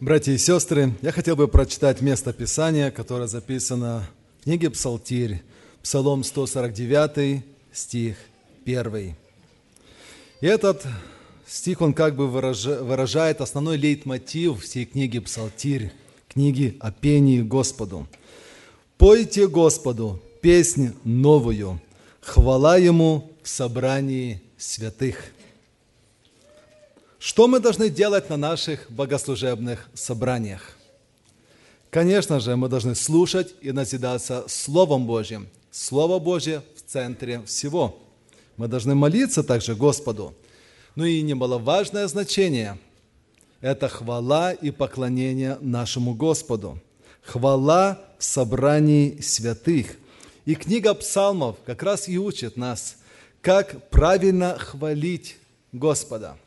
Братья 0.00 0.32
и 0.32 0.38
сестры, 0.38 0.92
я 1.02 1.12
хотел 1.12 1.36
бы 1.36 1.46
прочитать 1.46 2.00
место 2.00 2.32
Писания, 2.32 2.90
которое 2.90 3.28
записано 3.28 4.04
в 4.40 4.44
книге 4.44 4.68
Псалтирь, 4.70 5.40
Псалом 5.84 6.24
149, 6.24 7.44
стих 7.72 8.16
1. 8.66 9.14
И 10.40 10.46
этот 10.46 10.84
стих, 11.46 11.80
он 11.80 11.94
как 11.94 12.16
бы 12.16 12.28
выражает 12.28 13.40
основной 13.40 13.76
лейтмотив 13.76 14.64
всей 14.64 14.84
книги 14.84 15.20
Псалтирь, 15.20 15.92
книги 16.28 16.76
о 16.80 16.90
пении 16.90 17.40
Господу. 17.40 18.08
«Пойте 18.98 19.46
Господу 19.46 20.20
песнь 20.40 20.92
новую, 21.04 21.80
хвала 22.20 22.78
Ему 22.78 23.30
в 23.44 23.48
собрании 23.48 24.42
святых». 24.58 25.33
Что 27.26 27.48
мы 27.48 27.58
должны 27.58 27.88
делать 27.88 28.28
на 28.28 28.36
наших 28.36 28.90
богослужебных 28.90 29.88
собраниях? 29.94 30.76
Конечно 31.88 32.38
же, 32.38 32.54
мы 32.54 32.68
должны 32.68 32.94
слушать 32.94 33.54
и 33.62 33.72
назидаться 33.72 34.44
Словом 34.46 35.06
Божьим. 35.06 35.48
Слово 35.70 36.18
Божье 36.18 36.60
в 36.76 36.82
центре 36.82 37.40
всего. 37.46 37.98
Мы 38.58 38.68
должны 38.68 38.94
молиться 38.94 39.42
также 39.42 39.74
Господу. 39.74 40.34
Ну 40.96 41.06
и 41.06 41.22
немаловажное 41.22 42.06
значение– 42.08 42.78
это 43.62 43.88
хвала 43.88 44.52
и 44.52 44.70
поклонение 44.70 45.56
нашему 45.62 46.12
Господу. 46.12 46.78
Хвала 47.22 48.00
в 48.18 48.24
собрании 48.24 49.18
святых. 49.22 49.96
И 50.44 50.54
книга 50.54 50.92
псалмов 50.92 51.56
как 51.64 51.82
раз 51.82 52.06
и 52.06 52.18
учит 52.18 52.58
нас, 52.58 52.96
как 53.40 53.88
правильно 53.88 54.58
хвалить 54.58 55.38
Господа– 55.72 56.36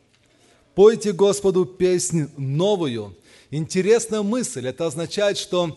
Пойте 0.78 1.12
Господу 1.12 1.66
песнь 1.66 2.28
новую. 2.36 3.16
Интересная 3.50 4.22
мысль. 4.22 4.68
Это 4.68 4.86
означает, 4.86 5.36
что 5.36 5.76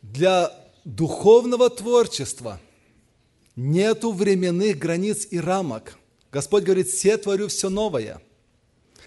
для 0.00 0.50
духовного 0.86 1.68
творчества 1.68 2.58
нету 3.54 4.12
временных 4.12 4.78
границ 4.78 5.28
и 5.30 5.38
рамок. 5.38 5.98
Господь 6.32 6.64
говорит, 6.64 6.88
все 6.88 7.18
творю 7.18 7.48
все 7.48 7.68
новое. 7.68 8.22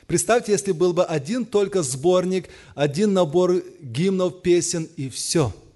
Представьте, 0.06 0.52
если 0.52 0.72
был 0.72 0.94
бы 0.94 1.04
один 1.04 1.48
только 1.48 1.82
сборник, 1.82 2.48
один 2.76 3.14
набор 3.14 3.64
гимнов, 3.82 4.44
песен 4.44 4.88
и 4.98 5.10
все– 5.10 5.52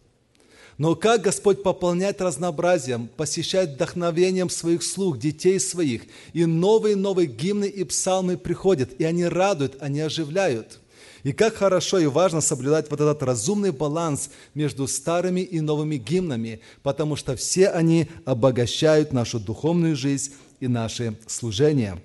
но 0.84 0.96
как 0.96 1.22
Господь 1.22 1.64
пополняет 1.64 2.20
разнообразием, 2.20 3.08
посещает 3.08 3.70
вдохновением 3.70 4.50
своих 4.50 4.84
слуг, 4.84 5.18
детей 5.18 5.58
своих, 5.58 6.02
и 6.34 6.44
новые-новые 6.44 7.26
гимны 7.26 7.70
и 7.70 7.86
псалмы 7.86 8.36
приходят, 8.36 8.90
и 9.00 9.06
они 9.06 9.24
радуют, 9.24 9.78
они 9.80 10.02
оживляют. 10.02 10.82
И 11.24 11.32
как 11.32 11.56
хорошо 11.56 12.00
и 12.00 12.06
важно 12.06 12.42
соблюдать 12.42 12.92
вот 12.92 13.00
этот 13.00 13.24
разумный 13.24 13.72
баланс 13.72 14.30
между 14.56 14.86
старыми 14.90 15.40
и 15.40 15.62
новыми 15.62 15.96
гимнами, 15.96 16.60
потому 16.82 17.16
что 17.16 17.38
все 17.38 17.70
они 17.70 18.10
обогащают 18.26 19.14
нашу 19.14 19.40
духовную 19.40 19.96
жизнь 19.96 20.34
и 20.60 20.68
наше 20.68 21.18
служение. 21.28 22.04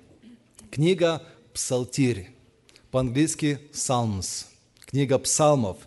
Книга 0.71 1.21
«Псалтирь», 1.53 2.29
по-английски 2.91 3.59
«Psalms», 3.73 4.45
книга 4.85 5.17
псалмов. 5.19 5.79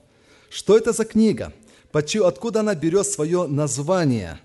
Что 0.51 0.77
это 0.77 0.93
за 0.93 1.07
книга? 1.07 1.55
Откуда 1.93 2.61
она 2.61 2.75
берет 2.75 3.07
свое 3.07 3.47
название? 3.47 4.41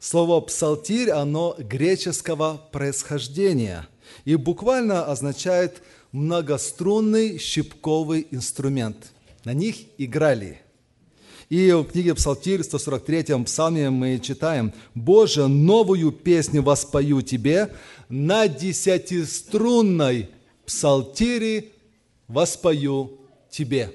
Слово 0.00 0.40
«псалтирь», 0.40 1.10
оно 1.10 1.56
греческого 1.58 2.60
происхождения 2.72 3.88
и 4.24 4.36
буквально 4.36 5.06
означает 5.06 5.82
многострунный 6.12 7.38
щипковый 7.38 8.26
инструмент. 8.30 9.12
На 9.44 9.54
них 9.54 9.76
играли. 9.98 10.60
И 11.48 11.70
в 11.72 11.84
книге 11.84 12.14
Псалтирь, 12.14 12.62
143 12.62 13.44
псалме 13.44 13.90
мы 13.90 14.18
читаем 14.18 14.72
«Боже, 14.94 15.46
новую 15.46 16.10
песню 16.10 16.62
воспою 16.62 17.22
Тебе, 17.22 17.72
на 18.08 18.48
десятиструнной 18.48 20.30
псалтире 20.66 21.70
воспою 22.28 23.20
Тебе» 23.50 23.92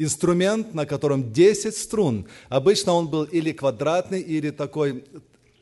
инструмент, 0.00 0.74
на 0.74 0.86
котором 0.86 1.32
10 1.32 1.76
струн. 1.76 2.26
Обычно 2.48 2.94
он 2.94 3.08
был 3.08 3.24
или 3.24 3.52
квадратный, 3.52 4.20
или 4.20 4.50
такой 4.50 5.04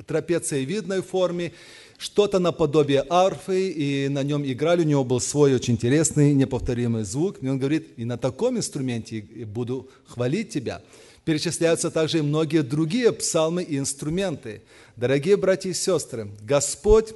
трапециевидной 0.06 1.02
форме, 1.02 1.52
что-то 1.98 2.38
наподобие 2.38 3.04
арфы, 3.10 3.68
и 3.70 4.08
на 4.08 4.22
нем 4.22 4.44
играли, 4.46 4.82
у 4.82 4.86
него 4.86 5.04
был 5.04 5.20
свой 5.20 5.54
очень 5.54 5.74
интересный, 5.74 6.32
неповторимый 6.34 7.02
звук. 7.02 7.38
И 7.42 7.48
он 7.48 7.58
говорит, 7.58 7.88
и 7.96 8.04
на 8.04 8.16
таком 8.16 8.56
инструменте 8.56 9.22
буду 9.44 9.90
хвалить 10.06 10.50
тебя. 10.50 10.82
Перечисляются 11.24 11.90
также 11.90 12.18
и 12.18 12.22
многие 12.22 12.62
другие 12.62 13.12
псалмы 13.12 13.64
и 13.64 13.76
инструменты. 13.76 14.62
Дорогие 14.96 15.36
братья 15.36 15.70
и 15.70 15.74
сестры, 15.74 16.30
Господь 16.42 17.12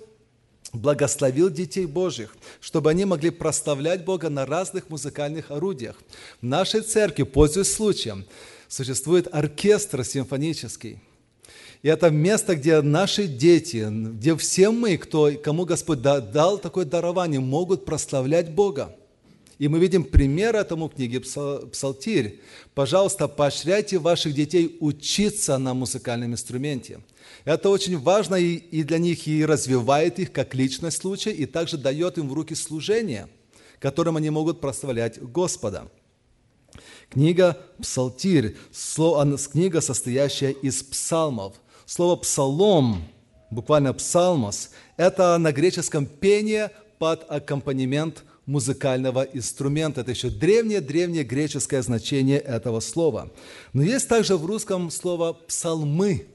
благословил 0.73 1.51
детей 1.51 1.87
Божьих, 1.87 2.35
чтобы 2.61 2.91
они 2.91 3.05
могли 3.05 3.31
прославлять 3.31 4.05
Бога 4.05 4.31
на 4.31 4.47
разных 4.47 4.89
музыкальных 4.89 5.51
орудиях. 5.51 5.97
В 6.41 6.47
нашей 6.47 6.81
церкви, 6.81 7.25
пользуясь 7.25 7.73
случаем, 7.73 8.25
существует 8.69 9.29
оркестр 9.33 10.05
симфонический. 10.05 10.99
И 11.83 11.89
это 11.89 12.11
место, 12.11 12.55
где 12.55 12.81
наши 12.81 13.27
дети, 13.27 13.87
где 13.91 14.37
все 14.37 14.71
мы, 14.71 14.97
кто, 14.97 15.33
кому 15.43 15.65
Господь 15.65 16.01
дал 16.01 16.59
такое 16.59 16.85
дарование, 16.85 17.41
могут 17.41 17.85
прославлять 17.85 18.51
Бога. 18.53 18.95
И 19.63 19.69
мы 19.69 19.79
видим 19.79 20.03
пример 20.03 20.57
этому 20.57 20.89
в 20.89 20.95
книге 20.97 21.21
Псалтирь. 21.21 22.41
Пожалуйста, 22.75 23.29
поощряйте 23.29 23.97
ваших 23.97 24.35
детей 24.35 24.77
учиться 24.81 25.57
на 25.57 25.73
музыкальном 25.73 26.33
инструменте. 26.33 27.01
Это 27.45 27.69
очень 27.69 27.97
важно 27.97 28.35
и, 28.35 28.83
для 28.83 28.99
них, 28.99 29.29
и 29.29 29.47
развивает 29.47 30.19
их 30.19 30.33
как 30.33 30.57
личность 30.57 30.97
случая, 30.97 31.31
и 31.31 31.47
также 31.47 31.79
дает 31.79 32.19
им 32.19 32.29
в 32.29 32.33
руки 32.33 32.57
служение, 32.57 33.29
которым 33.79 34.17
они 34.17 34.31
могут 34.31 34.61
прославлять 34.61 35.23
Господа. 35.23 35.89
Книга 37.09 37.57
«Псалтирь» 37.81 38.57
книга, 39.53 39.81
состоящая 39.81 40.51
из 40.51 40.83
псалмов. 40.83 41.55
Слово 41.87 42.17
«псалом», 42.17 43.05
буквально 43.53 43.95
«псалмос», 43.95 44.71
это 44.97 45.39
на 45.39 45.53
греческом 45.53 46.07
пение 46.07 46.73
под 46.99 47.25
аккомпанемент 47.31 48.25
музыкального 48.47 49.23
инструмента. 49.23 50.01
Это 50.01 50.11
еще 50.11 50.31
древнее-древнее 50.31 51.25
греческое 51.25 51.83
значение 51.83 52.39
этого 52.39 52.81
слова. 52.81 53.31
Но 53.73 53.83
есть 53.83 54.09
также 54.09 54.37
в 54.37 54.45
русском 54.47 54.91
слово 54.91 55.33
«псалмы», 55.33 56.27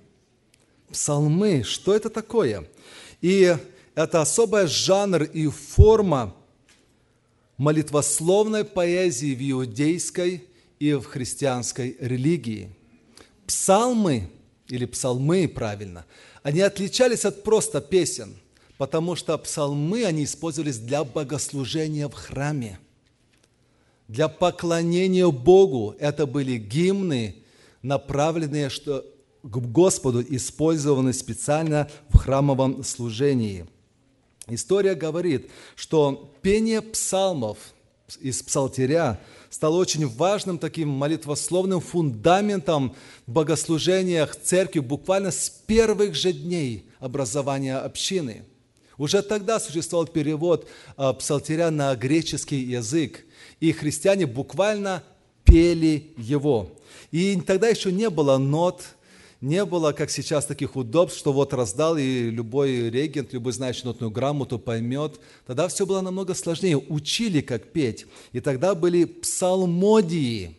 псалмы. 0.89 1.63
Что 1.63 1.95
это 1.95 2.09
такое? 2.09 2.67
И 3.21 3.55
это 3.95 4.21
особый 4.21 4.67
жанр 4.67 5.23
и 5.23 5.47
форма 5.47 6.35
молитвословной 7.57 8.63
поэзии 8.63 9.33
в 9.33 9.51
иудейской 9.51 10.43
и 10.79 10.93
в 10.93 11.05
христианской 11.05 11.97
религии. 11.99 12.69
Псалмы, 13.47 14.29
или 14.67 14.85
псалмы, 14.85 15.47
правильно, 15.47 16.05
они 16.43 16.61
отличались 16.61 17.25
от 17.25 17.43
просто 17.43 17.81
песен, 17.81 18.35
потому 18.77 19.15
что 19.15 19.37
псалмы, 19.37 20.05
они 20.05 20.23
использовались 20.23 20.77
для 20.77 21.03
богослужения 21.03 22.07
в 22.07 22.13
храме, 22.13 22.79
для 24.07 24.27
поклонения 24.27 25.29
Богу. 25.29 25.95
Это 25.99 26.25
были 26.25 26.57
гимны, 26.57 27.35
направленные 27.81 28.69
что, 28.69 29.05
к 29.43 29.57
Господу, 29.57 30.21
использованы 30.21 31.13
специально 31.13 31.89
в 32.09 32.17
храмовом 32.17 32.83
служении. 32.83 33.65
История 34.47 34.95
говорит, 34.95 35.49
что 35.75 36.33
пение 36.41 36.81
псалмов 36.81 37.57
из 38.21 38.41
псалтиря 38.41 39.19
стало 39.49 39.75
очень 39.77 40.07
важным 40.07 40.59
таким 40.59 40.87
молитвословным 40.87 41.81
фундаментом 41.81 42.95
в 43.25 43.31
богослужениях 43.31 44.35
церкви 44.35 44.79
буквально 44.79 45.31
с 45.31 45.49
первых 45.49 46.15
же 46.15 46.31
дней 46.31 46.89
образования 46.99 47.77
общины. 47.77 48.45
Уже 48.97 49.21
тогда 49.21 49.59
существовал 49.59 50.07
перевод 50.07 50.67
а, 50.95 51.13
псалтиря 51.13 51.71
на 51.71 51.95
греческий 51.95 52.59
язык, 52.59 53.25
и 53.59 53.71
христиане 53.71 54.25
буквально 54.25 55.03
пели 55.43 56.13
его. 56.17 56.71
И 57.11 57.39
тогда 57.41 57.67
еще 57.67 57.91
не 57.91 58.09
было 58.09 58.37
нот, 58.37 58.83
не 59.39 59.65
было, 59.65 59.91
как 59.91 60.09
сейчас, 60.09 60.45
таких 60.45 60.75
удобств, 60.75 61.19
что 61.19 61.31
вот 61.31 61.53
раздал, 61.53 61.95
и 61.95 62.31
любой 62.31 62.89
регент, 62.89 63.33
любой 63.33 63.53
знающий 63.53 63.85
нотную 63.85 64.09
грамоту 64.09 64.57
поймет. 64.57 65.19
Тогда 65.45 65.67
все 65.67 65.85
было 65.85 66.01
намного 66.01 66.33
сложнее. 66.33 66.77
Учили, 66.77 67.41
как 67.41 67.71
петь. 67.71 68.07
И 68.31 68.39
тогда 68.39 68.73
были 68.73 69.05
псалмодии. 69.05 70.57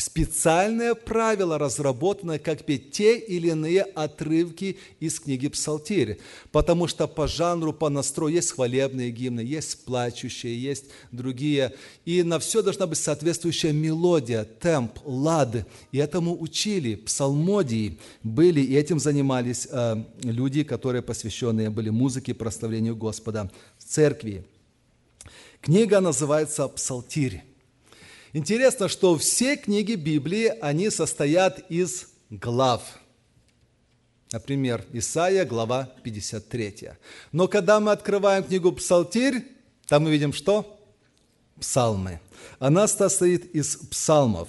Специальное 0.00 0.94
правило, 0.94 1.58
разработанное, 1.58 2.38
как 2.38 2.64
петь 2.64 2.90
те 2.92 3.18
или 3.18 3.48
иные 3.48 3.82
отрывки 3.82 4.78
из 4.98 5.20
книги 5.20 5.48
Псалтирь. 5.48 6.18
Потому 6.52 6.86
что 6.86 7.06
по 7.06 7.28
жанру, 7.28 7.72
по 7.72 7.88
настрою 7.88 8.34
есть 8.34 8.52
хвалебные 8.52 9.10
гимны, 9.10 9.40
есть 9.40 9.84
плачущие, 9.84 10.60
есть 10.60 10.86
другие. 11.12 11.74
И 12.04 12.22
на 12.22 12.38
все 12.38 12.62
должна 12.62 12.86
быть 12.86 12.98
соответствующая 12.98 13.72
мелодия, 13.72 14.44
темп, 14.44 14.98
лад. 15.04 15.66
И 15.92 15.98
этому 15.98 16.40
учили. 16.40 16.94
Псалмодии 16.94 17.98
были, 18.22 18.60
и 18.60 18.74
этим 18.74 18.98
занимались 18.98 19.68
э, 19.70 19.96
люди, 20.22 20.64
которые 20.64 21.02
посвященные 21.02 21.70
были 21.70 21.90
музыке, 21.90 22.34
прославлению 22.34 22.96
Господа 22.96 23.50
в 23.78 23.84
церкви. 23.84 24.44
Книга 25.60 26.00
называется 26.00 26.68
«Псалтирь». 26.68 27.49
Интересно, 28.32 28.88
что 28.88 29.18
все 29.18 29.56
книги 29.56 29.94
Библии, 29.94 30.54
они 30.60 30.90
состоят 30.90 31.68
из 31.68 32.06
глав. 32.30 32.82
Например, 34.30 34.84
Исаия, 34.92 35.44
глава 35.44 35.92
53. 36.04 36.90
Но 37.32 37.48
когда 37.48 37.80
мы 37.80 37.90
открываем 37.90 38.44
книгу 38.44 38.70
Псалтирь, 38.70 39.44
там 39.88 40.04
мы 40.04 40.12
видим 40.12 40.32
что? 40.32 40.78
Псалмы. 41.58 42.20
Она 42.60 42.86
состоит 42.86 43.52
из 43.52 43.76
псалмов. 43.76 44.48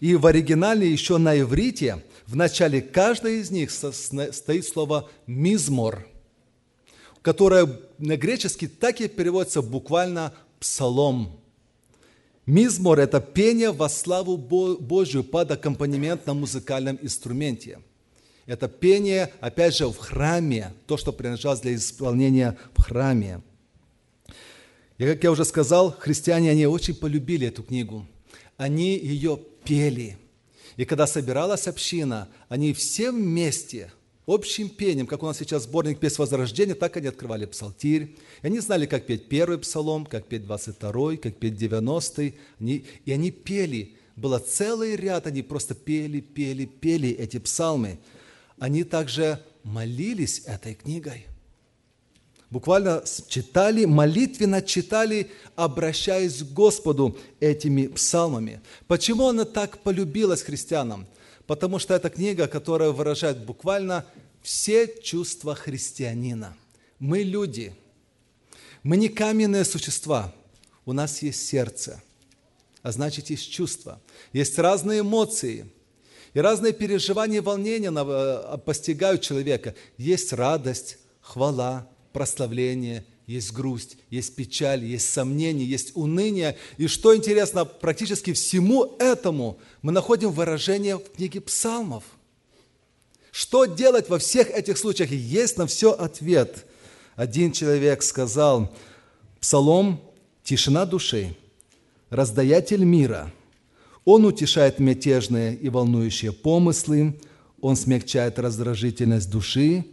И 0.00 0.16
в 0.16 0.24
оригинале 0.26 0.90
еще 0.90 1.18
на 1.18 1.38
иврите 1.38 2.02
в 2.26 2.34
начале 2.34 2.80
каждой 2.80 3.40
из 3.40 3.50
них 3.50 3.70
стоит 3.70 4.66
слово 4.66 5.10
«мизмор», 5.26 6.08
которое 7.20 7.68
на 7.98 8.16
греческий 8.16 8.68
так 8.68 9.02
и 9.02 9.08
переводится 9.08 9.60
буквально 9.60 10.32
«псалом». 10.58 11.38
Мизмор– 12.48 12.98
это 13.00 13.20
пение 13.20 13.72
во 13.72 13.90
славу 13.90 14.38
Божью 14.38 15.22
под 15.22 15.50
аккомпанемент 15.50 16.26
на 16.26 16.32
музыкальном 16.32 16.98
инструменте. 17.02 17.78
Это 18.46 18.68
пение, 18.68 19.30
опять 19.40 19.76
же, 19.76 19.86
в 19.86 19.98
храме, 19.98 20.72
то, 20.86 20.96
что 20.96 21.12
принадлежалось 21.12 21.60
для 21.60 21.74
исполнения 21.74 22.56
в 22.74 22.80
храме. 22.80 23.42
И, 24.96 25.04
как 25.04 25.22
я 25.22 25.30
уже 25.30 25.44
сказал, 25.44 25.92
христиане, 25.92 26.50
они 26.50 26.66
очень 26.66 26.94
полюбили 26.94 27.48
эту 27.48 27.62
книгу. 27.62 28.06
Они 28.56 28.96
ее 28.96 29.38
пели. 29.64 30.16
И 30.78 30.86
когда 30.86 31.06
собиралась 31.06 31.68
община, 31.68 32.28
они 32.48 32.72
все 32.72 33.12
вместе– 33.12 33.92
общим 34.28 34.68
пением, 34.68 35.06
как 35.06 35.22
у 35.22 35.26
нас 35.26 35.38
сейчас 35.38 35.64
сборник 35.64 35.98
«Песнь 35.98 36.16
Возрождения», 36.18 36.74
так 36.74 36.96
они 36.96 37.08
открывали 37.08 37.46
псалтирь. 37.46 38.16
И 38.42 38.46
они 38.46 38.60
знали, 38.60 38.86
как 38.86 39.06
петь 39.06 39.28
первый 39.28 39.58
псалом, 39.58 40.04
как 40.06 40.26
петь 40.26 40.44
двадцать 40.44 40.76
второй, 40.76 41.16
как 41.16 41.36
петь 41.36 41.56
девяностый. 41.56 42.34
И 42.60 42.84
они 43.06 43.30
пели. 43.30 43.96
Было 44.16 44.38
целый 44.38 44.96
ряд, 44.96 45.26
они 45.26 45.42
просто 45.42 45.74
пели, 45.74 46.20
пели, 46.20 46.66
пели 46.66 47.08
эти 47.10 47.38
псалмы. 47.38 47.98
Они 48.58 48.84
также 48.84 49.42
молились 49.62 50.42
этой 50.44 50.74
книгой. 50.74 51.26
Буквально 52.50 53.04
читали, 53.28 53.84
молитвенно 53.84 54.62
читали, 54.62 55.30
обращаясь 55.54 56.42
к 56.42 56.52
Господу 56.52 57.16
этими 57.40 57.86
псалмами. 57.86 58.60
Почему 58.86 59.28
она 59.28 59.44
так 59.44 59.78
полюбилась 59.82 60.42
христианам? 60.42 61.06
Потому 61.48 61.78
что 61.78 61.94
это 61.94 62.10
книга, 62.10 62.46
которая 62.46 62.90
выражает 62.90 63.38
буквально 63.44 64.04
все 64.42 64.86
чувства 65.02 65.54
христианина. 65.54 66.54
Мы 66.98 67.22
люди, 67.22 67.74
мы 68.82 68.98
не 68.98 69.08
каменные 69.08 69.64
существа, 69.64 70.34
у 70.84 70.92
нас 70.92 71.22
есть 71.22 71.46
сердце, 71.46 72.02
а 72.82 72.92
значит 72.92 73.30
есть 73.30 73.50
чувства, 73.50 73.98
есть 74.34 74.58
разные 74.58 75.00
эмоции, 75.00 75.66
и 76.34 76.40
разные 76.40 76.74
переживания 76.74 77.38
и 77.38 77.40
волнения 77.40 77.90
э, 77.90 78.58
постигают 78.58 79.22
человека. 79.22 79.74
Есть 79.96 80.34
радость, 80.34 80.98
хвала, 81.22 81.88
прославление– 82.12 83.04
есть 83.28 83.52
грусть, 83.52 83.98
есть 84.08 84.34
печаль, 84.36 84.82
есть 84.82 85.12
сомнение, 85.12 85.68
есть 85.68 85.92
уныние. 85.94 86.56
И 86.78 86.86
что 86.86 87.14
интересно, 87.14 87.66
практически 87.66 88.32
всему 88.32 88.96
этому 88.98 89.58
мы 89.82 89.92
находим 89.92 90.30
выражение 90.30 90.96
в 90.96 91.12
книге 91.12 91.42
псалмов. 91.42 92.04
Что 93.30 93.66
делать 93.66 94.08
во 94.08 94.18
всех 94.18 94.50
этих 94.50 94.78
случаях? 94.78 95.10
есть 95.10 95.58
на 95.58 95.66
все 95.66 95.92
ответ. 95.92 96.64
Один 97.16 97.52
человек 97.52 98.02
сказал, 98.02 98.74
псалом– 99.40 100.00
тишина 100.42 100.86
души, 100.86 101.36
раздаятель 102.08 102.84
мира. 102.84 103.30
Он 104.06 104.24
утешает 104.24 104.78
мятежные 104.78 105.54
и 105.54 105.68
волнующие 105.68 106.32
помыслы, 106.32 107.20
он 107.60 107.76
смягчает 107.76 108.38
раздражительность 108.38 109.30
души 109.30 109.84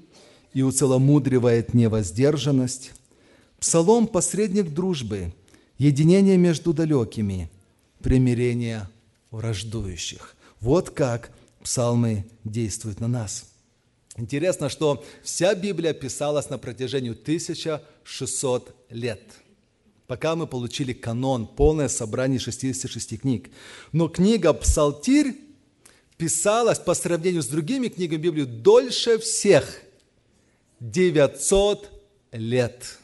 и 0.53 0.61
уцеломудривает 0.61 1.73
невоздержанность– 1.73 2.93
Псалом– 3.65 4.05
посредник 4.15 4.75
дружбы, 4.75 5.33
единение 5.79 6.37
между 6.37 6.71
далекими, 6.71 7.49
примирение 7.99 8.87
враждующих. 9.31 10.35
Вот 10.59 10.91
как 10.91 11.31
псалмы 11.63 12.27
действуют 12.43 12.99
на 12.99 13.07
нас. 13.07 13.49
Интересно, 14.17 14.69
что 14.69 15.03
вся 15.23 15.55
Библия 15.55 15.93
писалась 15.93 16.51
на 16.51 16.59
протяжении 16.59 17.09
1600 17.09 18.75
лет, 18.91 19.23
пока 20.05 20.35
мы 20.35 20.45
получили 20.45 20.93
канон, 20.93 21.47
полное 21.47 21.87
собрание 21.87 22.37
66 22.37 23.19
книг. 23.19 23.49
Но 23.91 24.09
книга 24.09 24.53
«Псалтирь» 24.53 25.37
писалась 26.17 26.77
по 26.77 26.93
сравнению 26.93 27.41
с 27.41 27.47
другими 27.47 27.87
книгами 27.87 28.21
Библии 28.21 28.43
дольше 28.43 29.17
всех– 29.17 29.81
900 30.79 31.89
лет. 32.31 32.99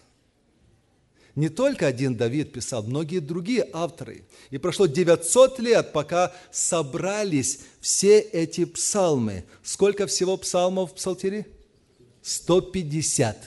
Не 1.35 1.49
только 1.49 1.87
один 1.87 2.15
Давид 2.17 2.51
писал, 2.51 2.83
многие 2.83 3.19
другие 3.19 3.67
авторы. 3.71 4.23
И 4.49 4.57
прошло 4.57 4.85
900 4.85 5.59
лет, 5.59 5.93
пока 5.93 6.33
собрались 6.51 7.59
все 7.79 8.19
эти 8.19 8.65
псалмы. 8.65 9.45
Сколько 9.63 10.07
всего 10.07 10.35
псалмов 10.37 10.91
в 10.91 10.95
псалтире? 10.95 11.47
150. 12.21 13.37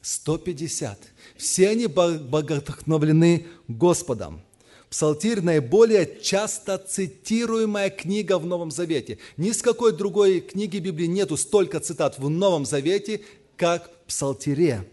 150. 0.00 0.98
Все 1.36 1.68
они 1.68 1.86
боготохновлены 1.86 3.46
Господом. 3.68 4.40
Псалтирь– 4.88 5.40
наиболее 5.42 6.20
часто 6.22 6.78
цитируемая 6.78 7.90
книга 7.90 8.38
в 8.38 8.46
Новом 8.46 8.70
Завете. 8.70 9.18
Ни 9.36 9.50
с 9.50 9.60
какой 9.60 9.92
другой 9.92 10.40
книги 10.40 10.78
Библии 10.78 11.06
нету 11.06 11.36
столько 11.36 11.80
цитат 11.80 12.18
в 12.18 12.28
Новом 12.30 12.64
Завете, 12.64 13.22
как 13.56 13.90
в 13.90 14.08
Псалтире. 14.08 14.86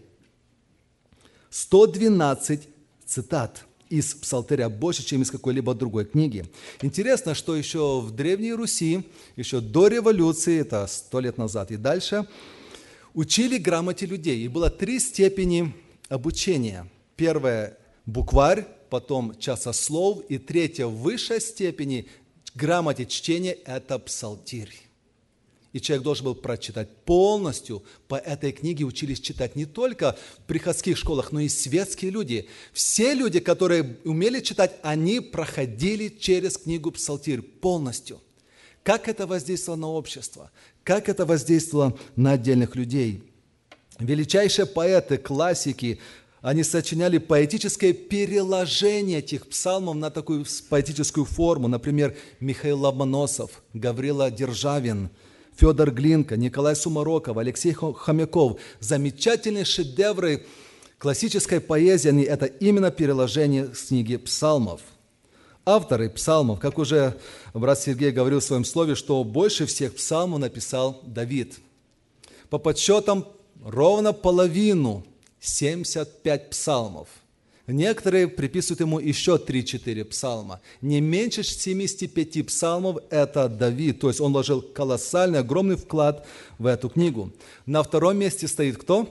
112 1.52 2.66
цитат 3.04 3.66
из 3.90 4.14
Псалтыря 4.14 4.70
больше, 4.70 5.04
чем 5.04 5.20
из 5.20 5.30
какой-либо 5.30 5.74
другой 5.74 6.06
книги. 6.06 6.46
Интересно, 6.80 7.34
что 7.34 7.54
еще 7.54 8.00
в 8.00 8.10
Древней 8.10 8.54
Руси, 8.54 9.04
еще 9.36 9.60
до 9.60 9.88
революции, 9.88 10.60
это 10.60 10.86
сто 10.86 11.20
лет 11.20 11.36
назад 11.36 11.70
и 11.70 11.76
дальше, 11.76 12.26
учили 13.12 13.58
грамоте 13.58 14.06
людей. 14.06 14.42
И 14.42 14.48
было 14.48 14.70
три 14.70 14.98
степени 14.98 15.74
обучения. 16.08 16.90
Первое– 17.16 17.76
букварь, 18.06 18.66
потом 18.88 19.38
часослов, 19.38 20.24
и 20.30 20.38
третья 20.38 20.86
в 20.86 20.96
высшей 20.96 21.42
степени 21.42 22.08
грамоте 22.54 23.04
чтения– 23.04 23.52
это 23.66 23.98
псалтирь. 23.98 24.72
И 25.72 25.80
человек 25.80 26.04
должен 26.04 26.26
был 26.26 26.34
прочитать 26.34 26.90
полностью. 27.04 27.82
По 28.06 28.16
этой 28.16 28.52
книге 28.52 28.84
учились 28.84 29.20
читать 29.20 29.56
не 29.56 29.64
только 29.64 30.18
в 30.38 30.46
приходских 30.46 30.98
школах, 30.98 31.32
но 31.32 31.40
и 31.40 31.48
светские 31.48 32.10
люди. 32.10 32.46
Все 32.72 33.14
люди, 33.14 33.40
которые 33.40 33.96
умели 34.04 34.40
читать, 34.40 34.72
они 34.82 35.20
проходили 35.20 36.08
через 36.08 36.58
книгу 36.58 36.90
Псалтирь 36.90 37.40
полностью. 37.40 38.20
Как 38.82 39.08
это 39.08 39.26
воздействовало 39.26 39.80
на 39.80 39.88
общество? 39.88 40.50
Как 40.84 41.08
это 41.08 41.24
воздействовало 41.24 41.98
на 42.16 42.32
отдельных 42.32 42.76
людей? 42.76 43.22
Величайшие 43.98 44.66
поэты, 44.66 45.16
классики, 45.16 46.00
они 46.42 46.64
сочиняли 46.64 47.16
поэтическое 47.16 47.94
переложение 47.94 49.20
этих 49.20 49.46
псалмов 49.46 49.96
на 49.96 50.10
такую 50.10 50.44
поэтическую 50.68 51.24
форму. 51.24 51.68
Например, 51.68 52.14
Михаил 52.40 52.80
Ломоносов, 52.80 53.62
Гаврила 53.72 54.30
Державин– 54.30 55.08
Федор 55.56 55.90
Глинка, 55.90 56.36
Николай 56.36 56.74
Сумароков, 56.74 57.36
Алексей 57.36 57.72
Хомяков. 57.72 58.58
Замечательные 58.80 59.64
шедевры 59.64 60.46
классической 60.98 61.60
поэзии– 61.60 62.22
это 62.24 62.46
именно 62.46 62.90
переложение 62.90 63.74
с 63.74 63.88
книги 63.88 64.16
псалмов. 64.16 64.80
Авторы 65.64 66.10
псалмов, 66.10 66.58
как 66.58 66.78
уже 66.78 67.16
брат 67.54 67.78
Сергей 67.78 68.10
говорил 68.10 68.40
в 68.40 68.44
своем 68.44 68.64
слове, 68.64 68.96
что 68.96 69.22
больше 69.22 69.66
всех 69.66 69.94
псалмов 69.94 70.40
написал 70.40 71.00
Давид. 71.04 71.60
По 72.50 72.58
подсчетам, 72.58 73.26
ровно 73.64 74.12
половину, 74.12 75.04
75 75.40 76.50
псалмов, 76.50 77.08
Некоторые 77.68 78.26
приписывают 78.26 78.80
ему 78.80 78.98
еще 78.98 79.36
3-4 79.36 80.04
псалма. 80.04 80.60
Не 80.80 81.00
меньше 81.00 81.44
75 81.44 82.46
псалмов– 82.46 82.98
это 83.10 83.48
Давид. 83.48 84.00
То 84.00 84.08
есть 84.08 84.20
он 84.20 84.32
вложил 84.32 84.60
колоссальный, 84.62 85.38
огромный 85.38 85.76
вклад 85.76 86.26
в 86.58 86.66
эту 86.66 86.88
книгу. 86.88 87.32
На 87.64 87.84
втором 87.84 88.18
месте 88.18 88.48
стоит 88.48 88.78
кто? 88.78 89.08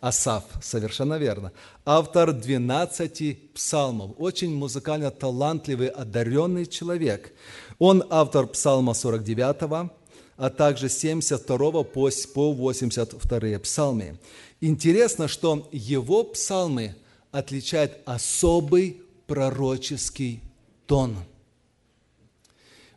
Асаф, 0.00 0.44
совершенно 0.62 1.18
верно. 1.18 1.52
Автор 1.86 2.32
12 2.32 3.52
псалмов. 3.54 4.10
Очень 4.18 4.54
музыкально 4.54 5.10
талантливый, 5.10 5.88
одаренный 5.88 6.66
человек. 6.66 7.32
Он 7.78 8.04
автор 8.10 8.46
псалма 8.46 8.92
49, 8.92 9.90
а 10.36 10.50
также 10.50 10.90
72 10.90 11.82
по 11.82 12.10
82 12.34 13.58
псалмы. 13.58 14.18
Интересно, 14.60 15.28
что 15.28 15.66
его 15.72 16.24
псалмы– 16.24 16.94
отличает 17.30 17.98
особый 18.04 19.02
пророческий 19.26 20.40
тон. 20.86 21.16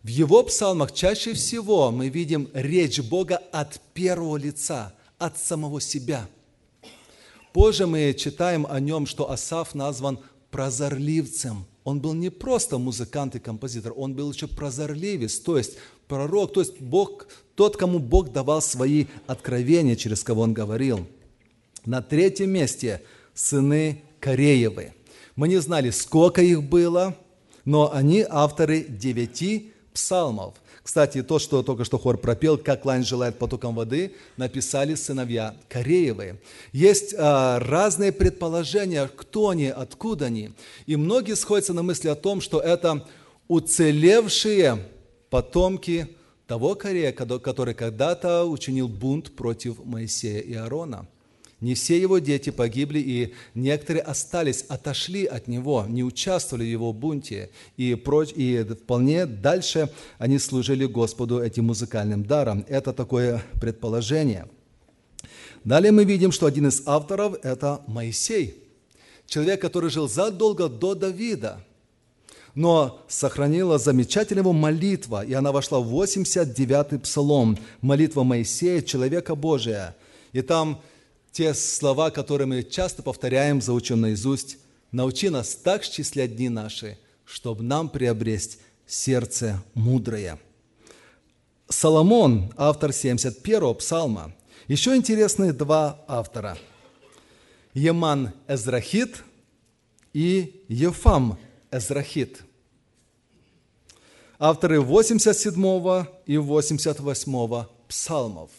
В 0.03 0.07
его 0.07 0.41
псалмах 0.43 0.93
чаще 0.93 1.33
всего 1.33 1.91
мы 1.91 2.09
видим 2.09 2.50
речь 2.53 3.00
Бога 3.01 3.38
от 3.51 3.79
первого 3.93 4.38
лица, 4.38 4.93
от 5.19 5.38
самого 5.38 5.79
себя. 5.79 6.27
Позже 7.53 7.85
мы 7.85 8.15
читаем 8.17 8.65
о 8.67 8.79
нем, 8.79 9.05
что 9.05 9.29
Асаф 9.29 9.75
назван 9.75 10.19
прозорливцем. 10.50 11.65
Он 11.83 12.00
был 12.00 12.13
не 12.13 12.29
просто 12.29 12.77
музыкант 12.77 13.35
и 13.35 13.39
композитор, 13.39 13.93
он 13.95 14.13
был 14.13 14.31
еще 14.31 14.47
прозорливец, 14.47 15.39
то 15.39 15.57
есть 15.57 15.77
пророк, 16.07 16.53
то 16.53 16.61
есть 16.61 16.79
Бог, 16.79 17.27
тот, 17.55 17.75
кому 17.77 18.00
Бог 18.00 18.31
давал 18.31 18.61
свои 18.61 19.05
откровения, 19.27 19.95
через 19.95 20.23
кого 20.23 20.43
он 20.43 20.53
говорил. 20.53 21.07
На 21.85 22.01
третьем 22.01 22.51
месте 22.51 23.01
сыны 23.33 24.03
Кореевы. 24.22 24.94
Мы 25.36 25.48
не 25.48 25.58
знали, 25.58 25.90
сколько 25.90 26.42
их 26.42 26.63
было, 26.63 27.18
но 27.66 27.92
они 27.92 28.25
авторы 28.28 28.84
девяти 28.84 29.74
псалмов. 29.94 30.54
Кстати, 30.84 31.22
то, 31.22 31.40
что 31.40 31.62
только 31.63 31.84
что 31.84 31.98
хор 31.98 32.18
пропел, 32.18 32.58
«Как 32.58 32.86
лань 32.86 33.04
желает 33.04 33.38
потоком 33.38 33.75
воды», 33.75 34.16
написали 34.38 34.96
сыновья 34.96 35.56
Кореевы. 35.70 36.40
Есть 36.72 37.13
а, 37.18 37.60
разные 37.60 38.12
предположения, 38.12 39.10
кто 39.16 39.50
они, 39.50 39.68
откуда 39.68 40.25
они. 40.25 40.51
И 40.86 40.96
многие 40.96 41.36
сходятся 41.36 41.74
на 41.74 41.84
мысли 41.84 42.08
о 42.08 42.16
том, 42.16 42.42
что 42.42 42.60
это 42.60 43.06
уцелевшие 43.48 44.80
потомки 45.30 46.08
того 46.48 46.75
Корея, 46.75 47.12
который 47.12 47.74
когда-то 47.74 48.46
учинил 48.46 48.88
бунт 48.88 49.36
против 49.36 49.84
Моисея 49.84 50.40
и 50.40 50.54
Аарона– 50.54 51.08
не 51.62 51.75
все 51.75 52.01
его 52.01 52.20
дети 52.20 52.50
погибли, 52.50 53.00
и 53.00 53.34
некоторые 53.53 54.01
остались, 54.01 54.65
отошли 54.68 55.25
от 55.25 55.48
него, 55.48 55.86
не 55.88 56.03
участвовали 56.03 56.63
в 56.63 56.72
его 56.72 56.91
бунте. 56.91 57.51
И, 57.77 57.96
прочь, 57.96 58.34
и 58.36 58.63
вполне 58.63 59.25
дальше 59.25 59.89
они 60.18 60.39
служили 60.39 60.86
Господу 60.86 61.39
этим 61.39 61.65
музыкальным 61.65 62.25
даром. 62.25 62.65
Это 62.68 62.94
такое 62.94 63.44
предположение. 63.62 64.48
Далее 65.63 65.91
мы 65.91 66.03
видим, 66.03 66.32
что 66.32 66.48
один 66.48 66.68
из 66.68 66.82
авторов– 66.88 67.38
это 67.44 67.82
Моисей. 67.88 68.56
Человек, 69.27 69.62
который 69.62 69.91
жил 69.91 70.10
задолго 70.10 70.68
до 70.68 70.96
Давида– 70.96 71.63
но 72.56 73.01
сохранила 73.08 73.77
замечательная 73.77 74.44
его 74.44 74.53
молитва, 74.53 75.24
и 75.25 75.34
она 75.34 75.51
вошла 75.51 75.80
в 75.80 75.94
89-й 75.94 77.00
псалом, 77.00 77.58
молитва 77.82 78.24
Моисея, 78.24 78.82
человека 78.82 79.36
Божия. 79.36 79.96
И 80.34 80.41
там 80.41 80.82
те 81.31 81.53
слова, 81.53 82.11
которые 82.11 82.47
мы 82.47 82.63
часто 82.63 83.03
повторяем, 83.03 83.61
заучим 83.61 84.01
наизусть. 84.01 84.57
«Научи 84.91 85.29
нас 85.29 85.55
так 85.55 85.85
счислять 85.85 86.35
дни 86.35 86.50
наши, 86.50 86.97
чтобы 87.23 87.63
нам 87.63 87.88
приобрести 87.88 88.57
сердце 88.85 89.63
мудрое». 89.73 90.38
Соломон, 91.69 92.53
автор 92.57 92.89
71-го 92.89 93.73
псалма. 93.75 94.33
Еще 94.67 94.93
интересные 94.95 95.53
два 95.53 96.03
автора. 96.09 96.57
Еман 97.73 98.33
Эзрахит 98.50 99.23
и 100.11 100.65
Ефам 100.67 101.39
Эзрахит. 101.71 102.41
Авторы 104.38 104.81
87 104.81 106.05
и 106.25 106.38
88 106.38 107.65
псалмов. 107.88 108.50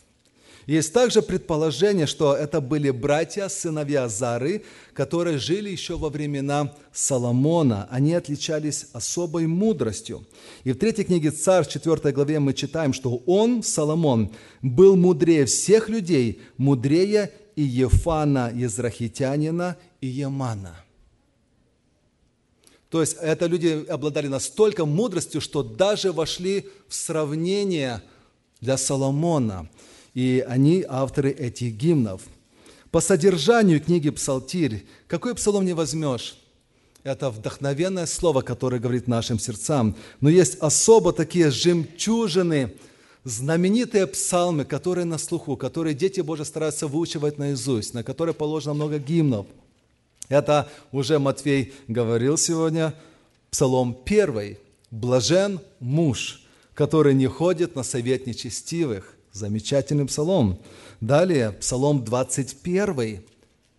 Есть 0.67 0.93
также 0.93 1.23
предположение, 1.23 2.07
что 2.07 2.35
это 2.35 2.61
были 2.61 2.91
братья, 2.91 3.49
сыновья 3.49 4.09
Зары, 4.09 4.63
которые 4.95 5.39
жили 5.39 5.69
еще 5.69 5.97
во 5.97 6.09
времена 6.09 6.73
Соломона. 6.93 7.89
Они 7.91 8.15
отличались 8.15 8.87
особой 8.93 9.47
мудростью. 9.47 10.25
И 10.63 10.73
в 10.73 10.79
третьей 10.79 11.05
книге 11.05 11.33
«Царь», 11.33 11.67
4 11.67 12.13
главе 12.13 12.39
мы 12.39 12.55
читаем, 12.55 12.93
что 12.93 13.23
он, 13.27 13.65
Соломон, 13.65 14.31
был 14.63 14.97
мудрее 14.97 15.47
всех 15.47 15.89
людей, 15.89 16.41
мудрее 16.57 17.33
и 17.57 17.63
Ефана, 17.63 18.53
Езрахитянина 18.55 19.77
и 20.01 20.07
Ямана. 20.07 20.77
То 22.89 23.01
есть 23.01 23.17
это 23.21 23.47
люди 23.47 23.85
обладали 23.89 24.29
настолько 24.29 24.85
мудростью, 24.85 25.41
что 25.41 25.63
даже 25.63 26.13
вошли 26.13 26.69
в 26.89 26.95
сравнение 26.95 28.01
для 28.61 28.77
Соломона– 28.77 29.69
и 30.15 30.45
они 30.47 30.85
авторы 30.89 31.31
этих 31.31 31.75
гимнов. 31.75 32.23
По 32.91 33.01
содержанию 33.01 33.81
книги 33.81 34.11
«Псалтирь» 34.11 34.87
какой 35.07 35.35
псалом 35.35 35.65
не 35.65 35.73
возьмешь, 35.73 36.37
это 37.05 37.31
вдохновенное 37.31 38.07
слово, 38.07 38.43
которое 38.43 38.79
говорит 38.79 39.09
нашим 39.09 39.39
сердцам. 39.39 39.97
Но 40.21 40.29
есть 40.29 40.59
особо 40.61 41.13
такие 41.13 41.51
жемчужины, 41.51 42.75
знаменитые 43.25 44.07
псалмы, 44.07 44.65
которые 44.65 45.05
на 45.05 45.19
слуху, 45.19 45.57
которые 45.57 45.95
дети 45.95 46.21
Божьи 46.21 46.45
стараются 46.45 46.87
выучивать 46.87 47.39
наизусть, 47.39 47.95
на 47.95 48.05
которые 48.05 48.35
положено 48.35 48.75
много 48.75 48.99
гимнов. 48.99 49.47
Это 50.29 50.71
уже 50.93 51.19
Матвей 51.19 51.73
говорил 51.89 52.39
сегодня, 52.39 52.95
псалом 53.51 53.97
первый. 54.05 54.59
«Блажен 54.91 55.61
муж, 55.81 56.43
который 56.75 57.15
не 57.15 57.27
ходит 57.27 57.75
на 57.77 57.83
совет 57.83 58.27
нечестивых, 58.27 59.15
Замечательный 59.33 60.07
псалом. 60.07 60.59
Далее, 61.01 61.53
псалом 61.53 62.05
21, 62.05 63.25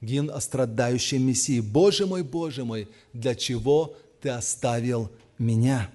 гимн 0.02 0.32
о 0.32 0.42
страдающем 0.42 1.26
Мессии. 1.26 1.60
«Боже 1.60 2.08
мой, 2.08 2.24
Боже 2.24 2.66
мой, 2.66 2.88
для 3.14 3.36
чего 3.36 3.96
Ты 4.22 4.30
оставил 4.30 5.12
меня?» 5.38 5.92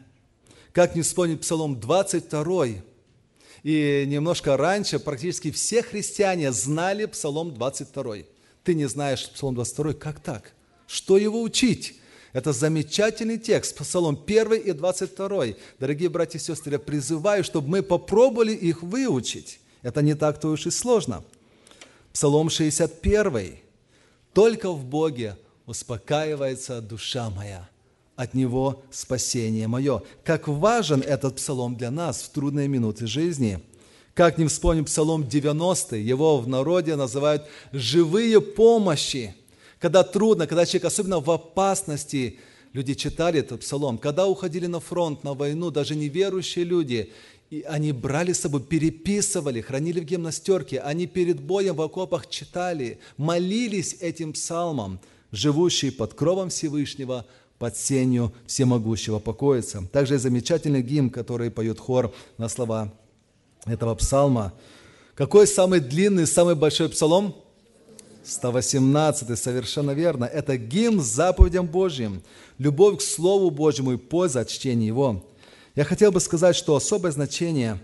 Как 0.73 0.95
не 0.95 1.03
вспомнить 1.03 1.41
псалом 1.41 1.81
22, 1.81 2.67
и 3.65 4.05
немножко 4.07 4.57
раньше 4.57 5.01
практически 5.01 5.51
все 5.51 5.83
христиане 5.83 6.53
знали 6.53 7.07
Псалом 7.07 7.53
22. 7.53 8.19
Ты 8.63 8.75
не 8.75 8.87
знаешь 8.87 9.29
Псалом 9.29 9.57
22, 9.57 9.95
как 9.95 10.21
так? 10.21 10.53
Что 10.87 11.19
его 11.19 11.43
учить? 11.43 11.97
Это 12.33 12.53
замечательный 12.53 13.39
текст, 13.39 13.77
Псалом 13.77 14.19
1 14.27 14.53
и 14.55 14.73
22. 14.73 15.45
Дорогие 15.79 16.09
братья 16.09 16.39
и 16.39 16.43
сестры, 16.43 16.73
я 16.73 16.79
призываю, 16.79 17.43
чтобы 17.43 17.69
мы 17.69 17.83
попробовали 17.83 18.53
их 18.53 18.83
выучить. 18.83 19.61
Это 19.83 20.03
не 20.03 20.15
так-то 20.15 20.49
уж 20.49 20.67
и 20.67 20.71
сложно. 20.71 21.25
Псалом 22.13 22.51
61. 22.51 23.59
«Только 24.35 24.71
в 24.71 24.85
Боге 24.85 25.37
успокаивается 25.67 26.81
душа 26.81 27.31
моя, 27.31 27.69
от 28.15 28.35
Него 28.35 28.83
спасение 28.91 29.67
мое». 29.67 30.03
Как 30.23 30.49
важен 30.49 31.01
этот 31.01 31.37
псалом 31.37 31.77
для 31.77 31.91
нас 31.91 32.23
в 32.23 32.31
трудные 32.31 32.69
минуты 32.69 33.07
жизни. 33.07 33.61
Как 34.15 34.37
не 34.37 34.47
вспомним 34.47 34.85
Псалом 34.85 35.27
90, 35.27 35.97
его 35.97 36.39
в 36.39 36.49
народе 36.49 36.95
называют 36.97 37.47
«живые 37.73 38.41
помощи» 38.41 39.35
когда 39.79 40.03
трудно, 40.03 40.47
когда 40.47 40.67
человек 40.67 40.87
особенно 40.87 41.21
в 41.21 41.31
опасности, 41.31 42.39
люди 42.73 42.95
читали 42.95 43.41
этот 43.41 43.61
псалом, 43.61 43.99
когда 43.99 44.27
уходили 44.27 44.67
на 44.67 44.81
фронт, 44.81 45.25
на 45.25 45.35
войну, 45.35 45.71
даже 45.71 45.95
неверующие 45.95 46.65
люди, 46.65 47.13
и 47.51 47.63
они 47.63 47.93
брали 47.93 48.33
с 48.33 48.41
собой, 48.41 48.61
переписывали, 48.63 49.61
хранили 49.61 50.01
в 50.01 50.05
гимнастерке, 50.05 50.81
они 50.81 51.07
перед 51.07 51.41
боем 51.41 51.77
в 51.77 51.83
окопах 51.83 52.29
читали, 52.29 52.99
молились 53.17 53.97
этим 54.01 54.33
псалмом, 54.33 55.01
живущий 55.33 55.91
под 55.91 56.15
кровом 56.15 56.51
Всевышнего, 56.51 57.25
под 57.59 57.77
сенью 57.77 58.33
всемогущего 58.47 59.19
покоится. 59.19 59.83
Также 59.93 60.19
замечательный 60.19 60.83
гимн, 60.83 61.11
который 61.11 61.51
поет 61.51 61.81
хор 61.81 62.15
на 62.37 62.49
слова 62.49 62.93
этого 63.65 63.95
псалма. 63.95 64.53
Какой 65.15 65.47
самый 65.47 65.81
длинный, 65.81 66.27
самый 66.27 66.55
большой 66.55 66.89
псалом? 66.89 67.35
118, 68.29 69.39
совершенно 69.39 69.93
верно. 69.93 70.25
Это 70.25 70.57
гимн 70.57 71.01
заповедям 71.01 71.67
Божьим, 71.67 72.23
любовь 72.59 72.99
к 72.99 73.03
Слову 73.03 73.51
Божьему 73.51 73.93
и 73.93 73.97
польза 73.97 74.41
от 74.41 74.49
чтения 74.49 74.87
его. 74.87 75.25
Я 75.75 75.85
хотел 75.85 76.13
бы 76.13 76.21
сказать, 76.21 76.55
что 76.55 76.77
особое 76.77 77.13
значение 77.13 77.81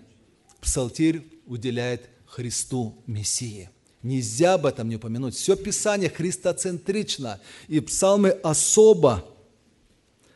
псалтирь 0.60 1.26
уделяет 1.46 2.10
Христу 2.26 3.02
Мессии. 3.06 3.70
Нельзя 4.02 4.54
об 4.54 4.66
этом 4.66 4.88
не 4.88 4.96
упомянуть. 4.96 5.34
Все 5.34 5.56
Писание 5.56 6.10
христоцентрично, 6.10 7.40
и 7.68 7.80
псалмы 7.80 8.30
особо. 8.30 9.24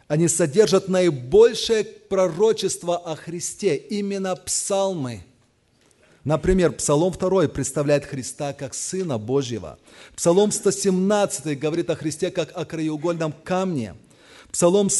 Они 0.06 0.26
содержат 0.26 0.88
наибольшее 0.88 1.84
пророчество 1.84 2.96
о 2.96 3.14
Христе, 3.14 3.76
именно 3.76 4.34
псалмы. 4.36 5.22
Например, 6.28 6.72
Псалом 6.72 7.10
2 7.10 7.48
представляет 7.48 8.04
Христа 8.04 8.52
как 8.52 8.74
Сына 8.74 9.16
Божьего. 9.16 9.78
Псалом 10.14 10.52
117 10.52 11.58
говорит 11.58 11.88
о 11.88 11.96
Христе 11.96 12.30
как 12.30 12.50
о 12.54 12.66
краеугольном 12.66 13.32
камне. 13.32 13.94
Псалом 14.52 14.90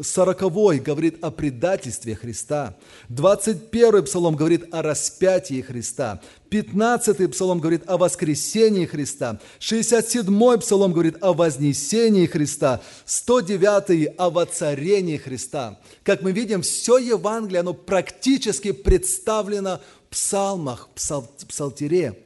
40 0.00 0.82
говорит 0.82 1.22
о 1.22 1.30
предательстве 1.30 2.14
Христа. 2.14 2.74
21 3.10 4.04
псалом 4.04 4.36
говорит 4.36 4.72
о 4.72 4.80
распятии 4.80 5.60
Христа. 5.60 6.22
15 6.48 7.30
псалом 7.30 7.60
говорит 7.60 7.82
о 7.86 7.98
воскресении 7.98 8.86
Христа. 8.86 9.38
67 9.58 10.58
псалом 10.58 10.92
говорит 10.92 11.16
о 11.20 11.34
вознесении 11.34 12.24
Христа. 12.24 12.80
109 13.04 14.14
о 14.16 14.30
воцарении 14.30 15.18
Христа. 15.18 15.78
Как 16.04 16.22
мы 16.22 16.32
видим, 16.32 16.62
все 16.62 16.96
Евангелие, 16.96 17.60
оно 17.60 17.74
практически 17.74 18.72
представлено 18.72 19.82
в 20.06 20.12
псалмах, 20.12 20.88
псал, 20.94 21.30
псалтире. 21.46 22.18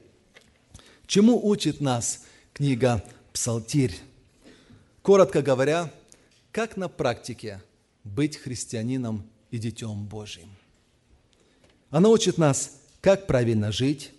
Чему 1.08 1.44
учит 1.44 1.80
нас 1.80 2.20
книга 2.52 3.02
«Псалтирь»? 3.32 3.96
Коротко 5.02 5.42
говоря, 5.42 5.90
как 6.56 6.78
на 6.78 6.88
практике 6.88 7.62
быть 8.02 8.38
христианином 8.38 9.28
и 9.50 9.58
детем 9.58 10.06
Божьим. 10.06 10.48
Она 11.90 12.08
учит 12.08 12.38
нас, 12.38 12.80
как 13.02 13.26
правильно 13.26 13.70
жить. 13.70 14.12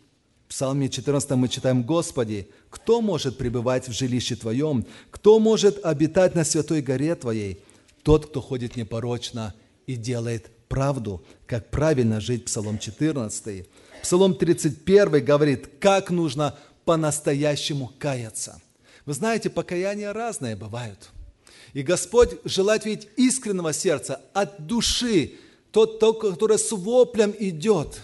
В 0.45 0.49
Псалме 0.49 0.87
14 0.87 1.31
мы 1.31 1.47
читаем, 1.47 1.81
«Господи, 1.81 2.47
кто 2.69 3.01
может 3.01 3.39
пребывать 3.39 3.87
в 3.87 3.91
жилище 3.91 4.35
Твоем? 4.35 4.85
Кто 5.09 5.39
может 5.39 5.83
обитать 5.83 6.35
на 6.35 6.43
святой 6.43 6.83
горе 6.83 7.15
Твоей? 7.15 7.59
Тот, 8.03 8.27
кто 8.27 8.39
ходит 8.39 8.75
непорочно 8.75 9.55
и 9.87 9.95
делает 9.95 10.51
правду». 10.67 11.23
Как 11.47 11.71
правильно 11.71 12.21
жить, 12.21 12.45
Псалом 12.45 12.77
14. 12.77 13.67
Псалом 14.03 14.35
31 14.35 15.25
говорит, 15.25 15.71
как 15.79 16.11
нужно 16.11 16.55
по-настоящему 16.85 17.91
каяться. 17.97 18.61
Вы 19.07 19.15
знаете, 19.15 19.49
покаяния 19.49 20.13
разные 20.13 20.55
бывают– 20.55 21.09
и 21.73 21.81
Господь 21.83 22.31
желает 22.45 22.85
видеть 22.85 23.07
искреннего 23.15 23.73
сердца, 23.73 24.21
от 24.33 24.65
души, 24.65 25.33
тот, 25.71 25.99
то, 25.99 26.13
которое 26.13 26.57
с 26.57 26.71
воплем 26.71 27.33
идет, 27.37 28.01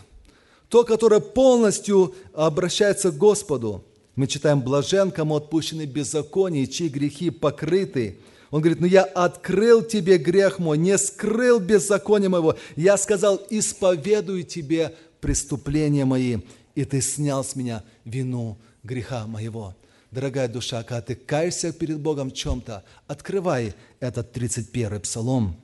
то, 0.69 0.83
которое 0.83 1.21
полностью 1.21 2.13
обращается 2.33 3.11
к 3.11 3.17
Господу. 3.17 3.83
Мы 4.15 4.27
читаем 4.27 4.61
«Блажен, 4.61 5.11
кому 5.11 5.35
отпущены 5.35 5.85
беззакония, 5.85 6.67
чьи 6.67 6.87
грехи 6.87 7.29
покрыты». 7.29 8.19
Он 8.51 8.61
говорит, 8.61 8.81
ну 8.81 8.85
я 8.85 9.03
открыл 9.03 9.81
тебе 9.81 10.19
грех 10.19 10.59
мой, 10.59 10.77
не 10.77 10.95
скрыл 10.99 11.59
беззаконие 11.59 12.29
моего. 12.29 12.55
Я 12.75 12.97
сказал, 12.97 13.41
исповедую 13.49 14.43
тебе 14.43 14.93
преступления 15.21 16.05
мои, 16.05 16.37
и 16.75 16.85
ты 16.85 17.01
снял 17.01 17.43
с 17.43 17.55
меня 17.55 17.83
вину 18.05 18.59
греха 18.83 19.25
моего 19.25 19.73
дорогая 20.13 20.47
душа, 20.47 20.83
когда 20.83 21.01
ты 21.01 21.15
каешься 21.15 21.73
перед 21.73 21.99
Богом 21.99 22.29
в 22.29 22.33
чем-то, 22.33 22.83
открывай 23.07 23.73
этот 23.99 24.31
31 24.31 25.01
псалом. 25.01 25.55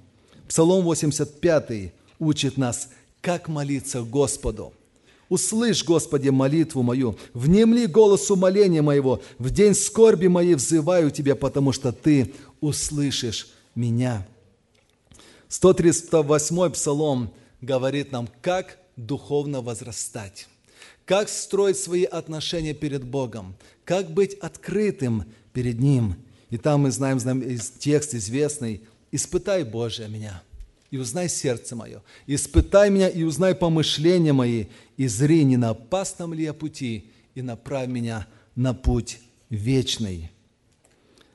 Псалом 0.48 0.84
85 0.84 1.94
учит 2.18 2.58
нас, 2.58 2.90
как 3.22 3.48
молиться 3.48 4.02
Господу. 4.02 4.74
Услышь, 5.30 5.86
Господи, 5.86 6.30
молитву 6.30 6.82
мою, 6.82 7.16
внемли 7.34 7.86
голосу 7.86 8.36
моления 8.36 8.82
моего, 8.82 9.22
в 9.38 9.52
день 9.52 9.76
скорби 9.76 10.26
моей 10.26 10.56
взываю 10.56 11.12
Тебя, 11.12 11.36
потому 11.36 11.72
что 11.72 11.92
Ты 11.92 12.34
услышишь 12.62 13.48
меня. 13.76 14.26
138 15.50 16.72
псалом 16.72 17.32
говорит 17.62 18.12
нам, 18.12 18.28
как 18.42 18.80
духовно 18.96 19.62
возрастать, 19.62 20.48
как 21.10 21.28
строить 21.28 21.80
свои 21.80 22.04
отношения 22.04 22.76
перед 22.76 23.04
Богом, 23.04 23.56
как 23.84 24.12
быть 24.12 24.36
открытым 24.36 25.26
перед 25.54 25.80
Ним. 25.80 26.14
И 26.52 26.58
там 26.58 26.82
мы 26.82 26.92
знаем, 26.92 27.20
знаем 27.20 27.44
текст 27.80 28.14
известный, 28.14 28.84
«Испытай, 29.12 29.64
Боже, 29.64 30.08
меня, 30.08 30.44
и 30.92 31.00
узнай 31.00 31.28
сердце 31.28 31.76
мое, 31.76 32.04
испытай 32.28 32.92
меня 32.92 33.10
и 33.10 33.24
узнай 33.24 33.56
помышления 33.56 34.34
мои, 34.34 34.66
и 34.98 35.08
зри, 35.08 35.44
не 35.46 35.58
на 35.58 35.72
опасном 35.72 36.32
ли 36.36 36.44
я 36.44 36.54
пути, 36.54 37.10
и 37.34 37.42
направь 37.42 37.88
меня 37.88 38.28
на 38.56 38.76
путь 38.76 39.20
вечный». 39.50 40.30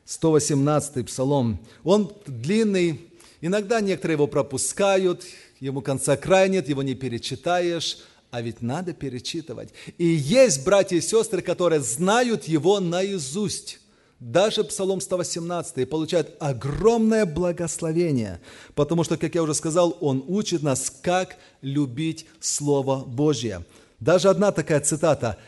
118 0.04 1.04
псалом. 1.04 1.58
Он 1.82 2.12
длинный, 2.28 3.00
иногда 3.40 3.80
некоторые 3.80 4.14
его 4.14 4.28
пропускают, 4.28 5.24
ему 5.58 5.82
конца 5.82 6.16
края 6.16 6.46
нет, 6.46 6.68
его 6.68 6.84
не 6.84 6.94
перечитаешь– 6.94 7.98
а 8.34 8.42
ведь 8.42 8.62
надо 8.62 8.94
перечитывать. 8.94 9.68
И 9.96 10.04
есть 10.04 10.64
братья 10.64 10.96
и 10.96 11.00
сестры, 11.00 11.40
которые 11.40 11.80
знают 11.80 12.48
его 12.48 12.80
наизусть. 12.80 13.78
Даже 14.18 14.64
Псалом 14.64 15.00
118 15.00 15.88
получает 15.88 16.34
огромное 16.40 17.26
благословение, 17.26 18.40
потому 18.74 19.04
что, 19.04 19.16
как 19.16 19.36
я 19.36 19.42
уже 19.44 19.54
сказал, 19.54 19.96
он 20.00 20.24
учит 20.26 20.64
нас, 20.64 20.92
как 21.00 21.36
любить 21.62 22.26
Слово 22.40 23.04
Божье. 23.04 23.64
Даже 24.00 24.28
одна 24.28 24.50
такая 24.50 24.80
цитата 24.80 25.38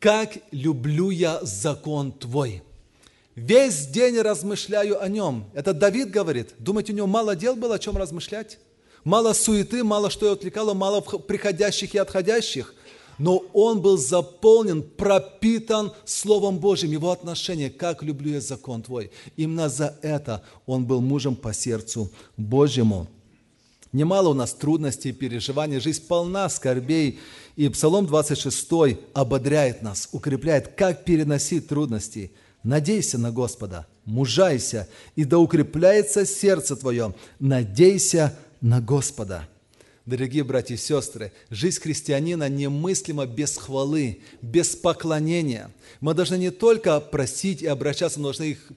«Как 0.00 0.38
люблю 0.50 1.10
я 1.10 1.38
закон 1.42 2.10
Твой». 2.10 2.64
Весь 3.36 3.86
день 3.86 4.18
размышляю 4.18 5.00
о 5.00 5.08
нем. 5.08 5.44
Это 5.54 5.72
Давид 5.72 6.10
говорит. 6.10 6.54
Думаете, 6.58 6.92
у 6.92 6.96
него 6.96 7.06
мало 7.06 7.36
дел 7.36 7.54
было, 7.54 7.76
о 7.76 7.78
чем 7.78 7.96
размышлять? 7.96 8.58
Мало 9.04 9.32
суеты, 9.32 9.82
мало 9.82 10.10
что 10.10 10.26
и 10.26 10.32
отвлекало, 10.32 10.74
мало 10.74 11.00
приходящих 11.00 11.94
и 11.94 11.98
отходящих. 11.98 12.74
Но 13.18 13.38
он 13.52 13.80
был 13.80 13.98
заполнен, 13.98 14.82
пропитан 14.82 15.92
Словом 16.04 16.58
Божьим, 16.58 16.90
его 16.92 17.10
отношение, 17.10 17.70
как 17.70 18.02
люблю 18.02 18.32
я 18.32 18.40
закон 18.40 18.82
Твой. 18.82 19.10
Именно 19.36 19.68
за 19.68 19.96
это 20.02 20.42
он 20.66 20.86
был 20.86 21.00
мужем 21.00 21.36
по 21.36 21.52
сердцу 21.52 22.10
Божьему. 22.36 23.08
Немало 23.92 24.30
у 24.30 24.34
нас 24.34 24.54
трудностей, 24.54 25.12
переживаний, 25.12 25.78
жизнь 25.78 26.06
полна 26.06 26.48
скорбей. 26.48 27.20
И 27.56 27.68
Псалом 27.68 28.06
26 28.06 28.68
ободряет 29.12 29.82
нас, 29.82 30.08
укрепляет, 30.12 30.68
как 30.68 31.04
переносить 31.04 31.68
трудности. 31.68 32.32
Надейся 32.62 33.18
на 33.18 33.30
Господа, 33.30 33.86
мужайся, 34.04 34.88
и 35.14 35.24
да 35.24 35.38
укрепляется 35.38 36.24
сердце 36.24 36.76
твое. 36.76 37.14
Надейся 37.38 38.34
на 38.62 38.80
Господа. 38.80 39.48
Дорогие 40.06 40.42
братья 40.42 40.74
и 40.74 40.78
сестры, 40.78 41.32
жизнь 41.50 41.80
христианина 41.80 42.48
немыслима 42.48 43.26
без 43.26 43.56
хвалы, 43.56 44.20
без 44.40 44.74
поклонения. 44.74 45.70
Мы 46.00 46.14
должны 46.14 46.36
не 46.36 46.50
только 46.50 46.98
просить 47.00 47.62
и 47.62 47.66
обращаться, 47.66 48.18
мы 48.18 48.24
должны 48.24 48.44
их 48.44 48.72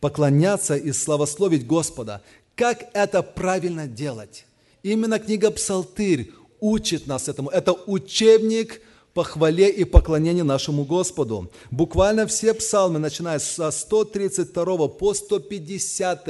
поклоняться 0.00 0.76
и 0.76 0.92
славословить 0.92 1.66
Господа. 1.66 2.22
Как 2.54 2.86
это 2.94 3.22
правильно 3.22 3.86
делать? 3.86 4.46
Именно 4.82 5.18
книга 5.18 5.50
«Псалтырь» 5.50 6.30
учит 6.60 7.06
нас 7.06 7.28
этому. 7.28 7.50
Это 7.50 7.72
учебник 7.72 8.80
по 9.12 9.22
хвале 9.22 9.70
и 9.70 9.84
поклонению 9.84 10.44
нашему 10.46 10.84
Господу. 10.84 11.50
Буквально 11.70 12.26
все 12.26 12.54
псалмы, 12.54 12.98
начиная 12.98 13.38
со 13.38 13.70
132 13.70 14.88
по 14.88 15.14
150, 15.14 16.28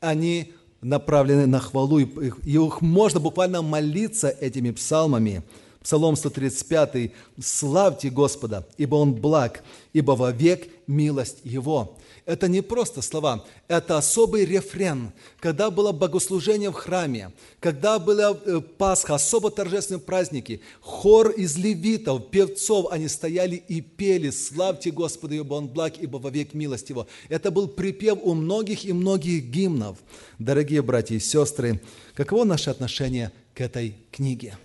они 0.00 0.52
направлены 0.80 1.46
на 1.46 1.60
хвалу, 1.60 1.98
и 1.98 2.06
их 2.44 2.80
можно 2.80 3.20
буквально 3.20 3.62
молиться 3.62 4.28
этими 4.28 4.70
псалмами. 4.70 5.42
Псалом 5.82 6.16
135. 6.16 7.12
«Славьте 7.40 8.10
Господа, 8.10 8.66
ибо 8.76 8.96
Он 8.96 9.14
благ, 9.14 9.62
ибо 9.92 10.12
вовек 10.12 10.68
милость 10.86 11.38
Его». 11.44 11.96
Это 12.26 12.48
не 12.48 12.60
просто 12.60 13.02
слова, 13.02 13.44
это 13.68 13.96
особый 13.96 14.44
рефрен. 14.44 15.12
Когда 15.38 15.70
было 15.70 15.92
богослужение 15.92 16.70
в 16.70 16.74
храме, 16.74 17.32
когда 17.60 18.00
была 18.00 18.36
э, 18.44 18.60
Пасха, 18.60 19.14
особо 19.14 19.52
торжественные 19.52 20.00
праздники, 20.00 20.60
хор 20.80 21.30
из 21.30 21.56
левитов, 21.56 22.28
певцов, 22.30 22.88
они 22.90 23.06
стояли 23.06 23.54
и 23.54 23.80
пели 23.80 24.30
«Славьте 24.30 24.90
Господа, 24.90 25.36
ибо 25.36 25.54
Он 25.54 25.68
благ, 25.68 25.98
ибо 26.00 26.16
вовек 26.16 26.52
милость 26.52 26.90
Его». 26.90 27.06
Это 27.28 27.52
был 27.52 27.68
припев 27.68 28.18
у 28.20 28.34
многих 28.34 28.84
и 28.84 28.92
многих 28.92 29.44
гимнов. 29.44 29.96
Дорогие 30.40 30.82
братья 30.82 31.14
и 31.14 31.20
сестры, 31.20 31.80
каково 32.14 32.42
наше 32.42 32.70
отношение 32.70 33.30
к 33.54 33.60
этой 33.60 33.94
книге? 34.10 34.58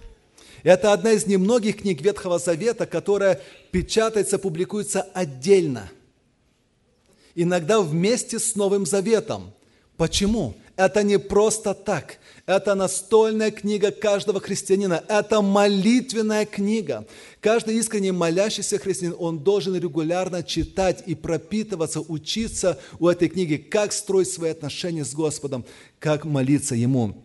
Это 0.63 0.93
одна 0.93 1.11
из 1.11 1.27
немногих 1.27 1.81
книг 1.81 2.01
Ветхого 2.01 2.39
Завета, 2.39 2.87
которая 2.87 3.39
печатается, 3.69 4.39
публикуется 4.39 5.03
отдельно– 5.13 5.91
иногда 7.35 7.81
вместе 7.81 8.39
с 8.39 8.55
Новым 8.55 8.85
Заветом. 8.85 9.51
Почему? 9.97 10.55
Это 10.75 11.03
не 11.03 11.19
просто 11.19 11.73
так. 11.73 12.17
Это 12.47 12.73
настольная 12.73 13.51
книга 13.51 13.91
каждого 13.91 14.39
христианина. 14.39 15.03
Это 15.07 15.41
молитвенная 15.41 16.45
книга. 16.45 17.05
Каждый 17.39 17.75
искренне 17.75 18.11
молящийся 18.11 18.79
христианин, 18.79 19.15
он 19.19 19.39
должен 19.39 19.75
регулярно 19.75 20.41
читать 20.43 21.03
и 21.05 21.13
пропитываться, 21.13 22.01
учиться 22.01 22.79
у 22.99 23.07
этой 23.07 23.29
книги, 23.29 23.57
как 23.57 23.93
строить 23.93 24.31
свои 24.31 24.51
отношения 24.51 25.05
с 25.05 25.13
Господом, 25.13 25.65
как 25.99 26.25
молиться 26.25 26.73
Ему. 26.73 27.15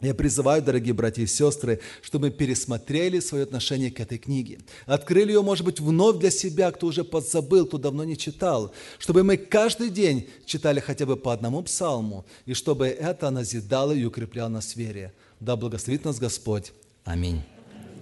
Я 0.00 0.14
призываю, 0.14 0.62
дорогие 0.62 0.94
братья 0.94 1.22
и 1.22 1.26
сестры, 1.26 1.80
чтобы 2.00 2.30
пересмотрели 2.30 3.20
свое 3.20 3.44
отношение 3.44 3.90
к 3.90 4.00
этой 4.00 4.16
книге. 4.16 4.60
Открыли 4.86 5.32
ее, 5.32 5.42
может 5.42 5.64
быть, 5.64 5.78
вновь 5.78 6.16
для 6.16 6.30
себя, 6.30 6.70
кто 6.70 6.86
уже 6.86 7.04
подзабыл, 7.04 7.66
кто 7.66 7.76
давно 7.76 8.04
не 8.04 8.16
читал. 8.16 8.72
Чтобы 8.98 9.24
мы 9.24 9.36
каждый 9.36 9.90
день 9.90 10.28
читали 10.46 10.80
хотя 10.80 11.04
бы 11.04 11.16
по 11.16 11.32
одному 11.32 11.62
псалму, 11.62 12.24
и 12.46 12.54
чтобы 12.54 12.86
это 12.86 13.28
назидало 13.30 13.92
и 13.92 14.04
укрепляло 14.04 14.48
нас 14.48 14.72
в 14.72 14.76
вере. 14.76 15.12
Да 15.38 15.56
благословит 15.56 16.04
нас 16.04 16.18
Господь. 16.18 16.72
Аминь. 17.04 17.42